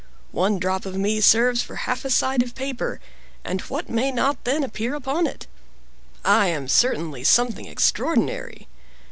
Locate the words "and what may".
3.45-4.11